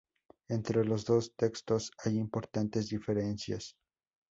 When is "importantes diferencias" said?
2.17-3.75